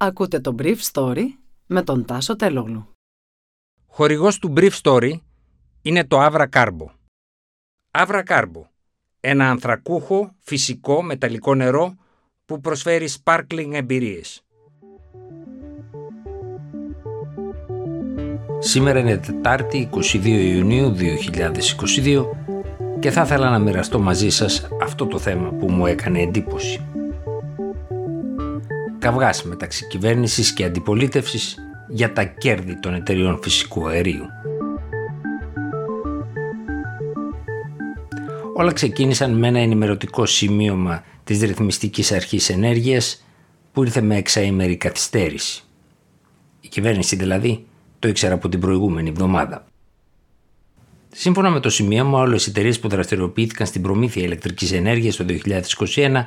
[0.00, 1.24] Ακούτε το Brief Story
[1.66, 2.88] με τον Τάσο Τελόγλου.
[3.86, 5.12] Χορηγός του Brief Story
[5.82, 6.86] είναι το Avra Carbo.
[7.90, 8.62] Avra Carbo,
[9.20, 11.94] ένα ανθρακούχο, φυσικό, μεταλλικό νερό
[12.44, 14.42] που προσφέρει sparkling εμπειρίες.
[18.58, 20.94] Σήμερα είναι Τετάρτη 22 Ιουνίου
[22.04, 22.24] 2022
[22.98, 26.87] και θα ήθελα να μοιραστώ μαζί σας αυτό το θέμα που μου έκανε εντύπωση.
[29.08, 31.56] Καυγάς μεταξύ κυβέρνησης και αντιπολίτευσης
[31.88, 34.24] για τα κέρδη των εταιριών φυσικού αερίου.
[38.54, 43.24] Όλα ξεκίνησαν με ένα ενημερωτικό σημείωμα της Ρυθμιστικής Αρχής Ενέργειας
[43.72, 45.62] που ήρθε με εξαήμερη καθυστέρηση.
[46.60, 47.66] Η κυβέρνηση δηλαδή
[47.98, 49.66] το ήξερα από την προηγούμενη εβδομάδα.
[51.10, 55.24] Σύμφωνα με το σημείωμα, όλες οι εταιρείες που δραστηριοποιήθηκαν στην προμήθεια ηλεκτρικής ενέργειας το
[55.84, 56.26] 2021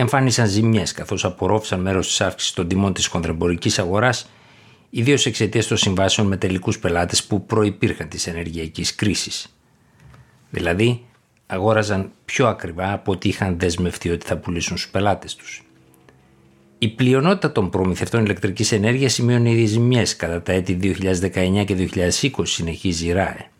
[0.00, 4.30] εμφάνισαν ζημιές καθώς απορρόφησαν μέρος της αύξησης των τιμών της χονδρεμπορικής αγοράς,
[4.90, 9.56] ιδίως εξαιτίας των συμβάσεων με τελικούς πελάτες που προπήρχαν της ενεργειακής κρίσης.
[10.50, 11.04] Δηλαδή,
[11.46, 15.62] αγόραζαν πιο ακριβά από ό,τι είχαν δεσμευτεί ότι θα πουλήσουν στους πελάτες τους.
[16.78, 22.30] Η πλειονότητα των προμηθευτών ηλεκτρικής ενέργειας σημείωνε ήδη ζημιές κατά τα έτη 2019 και 2020,
[22.42, 23.50] συνεχίζει η ΡΑΕ.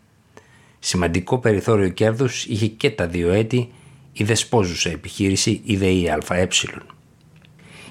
[0.79, 3.69] Σημαντικό περιθώριο κέρδους είχε και τα δύο έτη
[4.19, 6.47] η δεσπόζουσα επιχείρηση η ΔΕΗ-ΑΕ.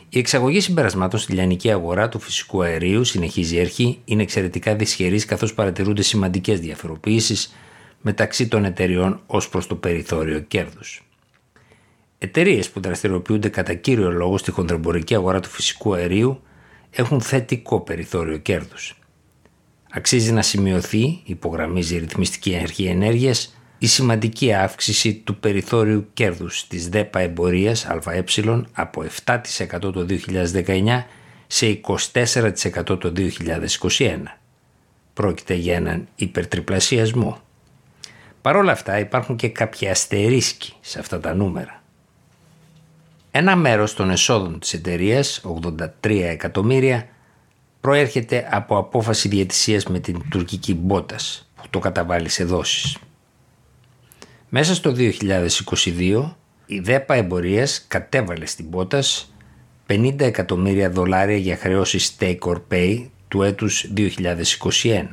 [0.09, 5.25] Η εξαγωγή συμπερασμάτων στη λιανική αγορά του φυσικού αερίου, συνεχίζει η αρχή, είναι εξαιρετικά δυσχερής
[5.25, 7.55] καθώς παρατηρούνται σημαντικές διαφοροποιήσεις
[8.01, 11.03] μεταξύ των εταιριών ως προς το περιθώριο κέρδους.
[12.19, 16.43] Εταιρείες που δραστηριοποιούνται κατά κύριο λόγο στη χονδρεμπορική αγορά του φυσικού αερίου
[16.91, 18.99] έχουν θετικό περιθώριο κέρδους.
[19.91, 26.89] Αξίζει να σημειωθεί, υπογραμμίζει η Ρυθμιστική Αρχή Ενέργειας, η σημαντική αύξηση του περιθώριου κέρδους της
[26.89, 28.25] ΔΕΠΑ εμπορίας ΑΕ
[28.73, 30.07] από 7% το
[30.65, 31.05] 2019
[31.47, 31.81] σε
[32.13, 33.13] 24% το
[33.99, 34.19] 2021.
[35.15, 37.39] Πρόκειται για έναν υπερτριπλασιασμό.
[38.43, 41.83] Παρ' όλα αυτά υπάρχουν και κάποια αστερίσκοι σε αυτά τα νούμερα.
[43.31, 47.09] Ένα μέρος των εσόδων της εταιρείας, 83 εκατομμύρια,
[47.81, 52.97] προέρχεται από απόφαση διαιτησίας με την τουρκική Μπότας που το καταβάλει σε δόσεις.
[54.51, 56.33] Μέσα στο 2022
[56.67, 59.35] η ΔΕΠΑ Εμπορίας κατέβαλε στην Μπότας
[59.87, 65.05] 50 εκατομμύρια δολάρια για χρεώσεις take or pay του έτους 2021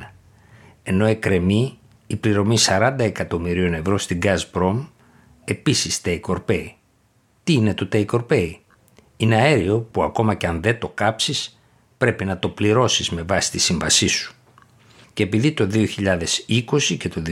[0.82, 4.86] ενώ εκρεμεί η πληρωμή 40 εκατομμυρίων ευρώ στην Gazprom
[5.44, 6.66] επίσης take or pay.
[7.44, 8.50] Τι είναι το take or pay?
[9.16, 11.60] Είναι αέριο που ακόμα και αν δεν το κάψεις
[11.98, 14.34] πρέπει να το πληρώσεις με βάση τη σύμβασή σου.
[15.12, 15.86] Και επειδή το 2020
[16.98, 17.22] και το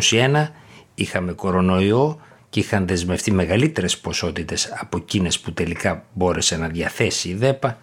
[0.00, 0.48] 2021
[0.94, 7.34] είχαμε κορονοϊό και είχαν δεσμευτεί μεγαλύτερες ποσότητες από εκείνες που τελικά μπόρεσε να διαθέσει η
[7.34, 7.78] ΔΕΠΑ,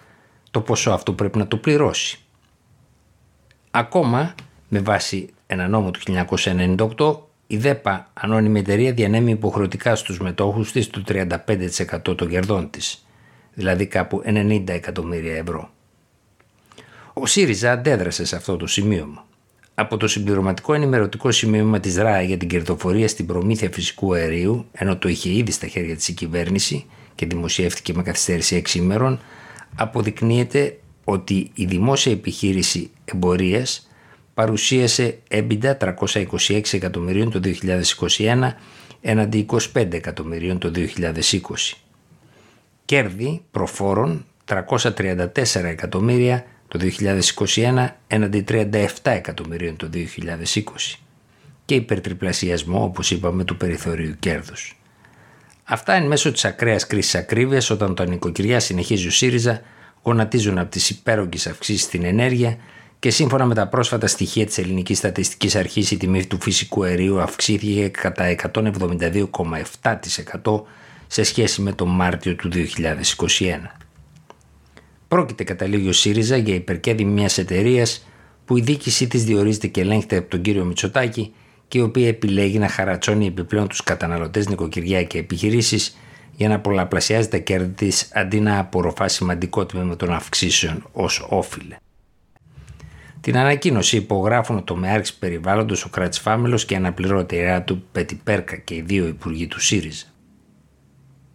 [0.52, 2.20] το ποσό αυτό πρέπει να το πληρώσει.
[3.72, 4.36] Ακόμα,
[4.68, 6.00] με βάση ένα νόμο του
[6.98, 13.06] 1998, η ΔΕΠΑ ανώνυμη εταιρεία διανέμει υποχρεωτικά στους μετόχους της το 35% των κερδών της,
[13.54, 15.70] δηλαδή κάπου 90 εκατομμύρια ευρώ.
[17.14, 19.26] Ο ΣΥΡΙΖΑ αντέδρασε σε αυτό το σημείωμα.
[19.82, 24.98] Από το συμπληρωματικό ενημερωτικό σημείωμα της ΡΑΕ για την κερδοφορία στην προμήθεια φυσικού αερίου, ενώ
[24.98, 29.20] το είχε ήδη στα χέρια της η κυβέρνηση και δημοσιεύτηκε με καθυστέρηση 6 ημερών,
[29.76, 33.90] αποδεικνύεται ότι η δημόσια επιχείρηση εμπορίας
[34.34, 37.42] παρουσίασε έμπιντα 326 εκατομμυρίων το
[38.18, 38.54] 2021
[39.02, 41.22] έναντι 25 εκατομμυρίων το 2020.
[42.86, 46.80] Κέρδη προφόρων 334 εκατομμύρια το
[47.56, 49.98] 2021 έναντι 37 εκατομμυρίων το 2020
[51.66, 54.80] και υπερτριπλασιασμό όπως είπαμε του περιθωρίου κέρδους.
[55.64, 59.62] Αυτά εν μέσω της ακραίας κρίσης ακρίβειας όταν τα νοικοκυριά συνεχίζει ο ΣΥΡΙΖΑ
[60.04, 62.58] γονατίζουν από τις υπέρογγες αυξήσεις στην ενέργεια
[63.00, 67.22] και σύμφωνα με τα πρόσφατα στοιχεία της Ελληνικής Στατιστικής Αρχής η τιμή του φυσικού αερίου
[67.22, 70.62] αυξήθηκε κατά 172,7%
[71.08, 72.58] σε σχέση με τον Μάρτιο του 2021.
[75.12, 78.08] Πρόκειται καταλήγει ο ΣΥΡΙΖΑ για υπερκέδη μιας εταιρείας
[78.46, 81.34] που η δίκησή της διορίζεται και ελέγχεται από τον κύριο Μητσοτάκη
[81.68, 85.98] και η οποία επιλέγει να χαρατσώνει επιπλέον τους καταναλωτές, νοικοκυριά και επιχειρήσεις
[86.36, 91.76] για να πολλαπλασιάζει τα κέρδη της αντί να απορροφά σημαντικό τμήμα των αυξήσεων ως όφιλε.
[93.22, 98.76] Την ανακοίνωση υπογράφουν ο τομεάρχη περιβάλλοντος ο Κρατσφάμελο και η αναπληρώτηρά του Πέτη Πέρκα και
[98.76, 100.06] οι δύο υπουργοί του ΣΥΡΙΖΑ.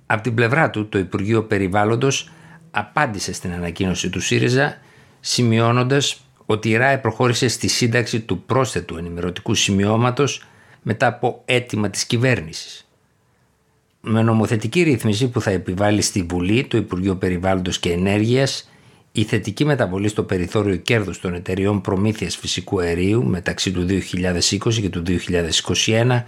[0.06, 2.30] Από την πλευρά του, το Υπουργείο Περιβάλλοντος
[2.78, 4.78] απάντησε στην ανακοίνωση του ΣΥΡΙΖΑ
[5.20, 10.46] σημειώνοντας ότι η ΡΑΕ προχώρησε στη σύνταξη του πρόσθετου ενημερωτικού σημειώματος
[10.82, 12.88] μετά από αίτημα της κυβέρνησης.
[14.00, 18.70] Με νομοθετική ρύθμιση που θα επιβάλλει στη Βουλή το Υπουργείο Περιβάλλοντος και Ενέργειας
[19.12, 24.88] Η θετική μεταβολή στο περιθώριο κέρδους των εταιριών προμήθειας φυσικού αερίου μεταξύ του 2020 και
[24.88, 25.02] του
[25.86, 26.22] 2021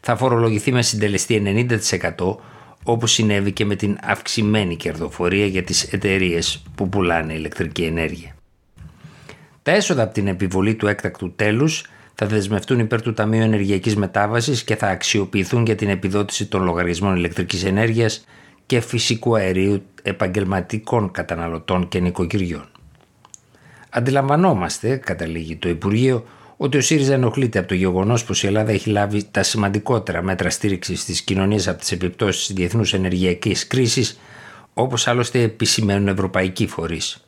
[0.00, 1.42] θα φορολογηθεί με συντελεστή
[2.16, 2.36] 90%
[2.90, 8.34] όπως συνέβη και με την αυξημένη κερδοφορία για τις εταιρείες που πουλάνε ηλεκτρική ενέργεια.
[9.62, 11.84] Τα έσοδα από την επιβολή του έκτακτου τέλους
[12.14, 17.16] θα δεσμευτούν υπέρ του Ταμείου Ενεργειακής Μετάβασης και θα αξιοποιηθούν για την επιδότηση των λογαριασμών
[17.16, 18.24] ηλεκτρικής ενέργειας
[18.66, 22.68] και φυσικού αερίου επαγγελματικών καταναλωτών και νοικοκυριών.
[23.90, 26.24] Αντιλαμβανόμαστε, καταλήγει το Υπουργείο,
[26.62, 30.50] ότι ο ΣΥΡΙΖΑ ενοχλείται από το γεγονός πως η Ελλάδα έχει λάβει τα σημαντικότερα μέτρα
[30.50, 34.20] στήριξης της κοινωνίας από τις επιπτώσεις της διεθνούς ενεργειακής κρίσης,
[34.74, 37.24] όπως άλλωστε επισημαίνουν ευρωπαϊκοί φορείς.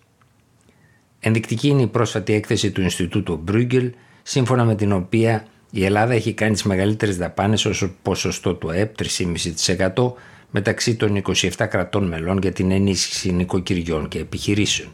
[1.20, 3.92] Ενδεικτική είναι η πρόσφατη έκθεση του Ινστιτούτου Μπρούγκελ,
[4.22, 8.94] σύμφωνα με την οποία η Ελλάδα έχει κάνει τις μεγαλύτερες δαπάνες ως ποσοστό του ΑΕΠ
[8.96, 10.12] 3,5%
[10.50, 14.90] μεταξύ των 27 κρατών μελών για την ενίσχυση νοικοκυριών και επιχειρήσεων.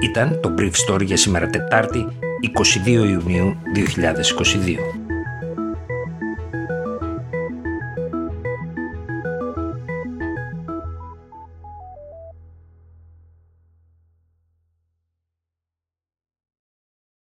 [0.00, 2.06] Ήταν το Brief Story για σήμερα Τετάρτη
[2.86, 5.05] 22 Ιουνίου 2022.